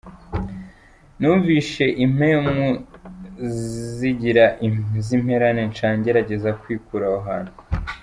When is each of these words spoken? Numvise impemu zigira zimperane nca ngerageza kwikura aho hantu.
Numvise 1.19 1.83
impemu 2.05 2.61
zigira 3.97 4.45
zimperane 5.05 5.61
nca 5.71 5.89
ngerageza 5.97 6.49
kwikura 6.61 7.05
aho 7.11 7.19
hantu. 7.29 7.53